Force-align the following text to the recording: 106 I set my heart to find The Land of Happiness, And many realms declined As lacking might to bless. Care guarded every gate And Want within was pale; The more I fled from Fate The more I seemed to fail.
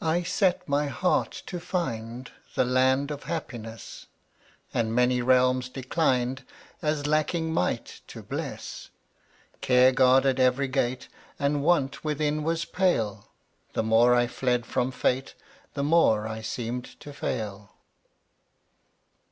106 0.00 0.26
I 0.28 0.28
set 0.28 0.68
my 0.68 0.88
heart 0.88 1.30
to 1.46 1.60
find 1.60 2.32
The 2.56 2.64
Land 2.64 3.12
of 3.12 3.22
Happiness, 3.22 4.06
And 4.74 4.92
many 4.92 5.22
realms 5.22 5.68
declined 5.68 6.42
As 6.82 7.06
lacking 7.06 7.52
might 7.54 8.00
to 8.08 8.20
bless. 8.24 8.90
Care 9.60 9.92
guarded 9.92 10.40
every 10.40 10.66
gate 10.66 11.06
And 11.38 11.62
Want 11.62 12.02
within 12.02 12.42
was 12.42 12.64
pale; 12.64 13.30
The 13.74 13.84
more 13.84 14.12
I 14.12 14.26
fled 14.26 14.66
from 14.66 14.90
Fate 14.90 15.36
The 15.74 15.84
more 15.84 16.26
I 16.26 16.40
seemed 16.42 16.86
to 16.98 17.12
fail. 17.12 17.76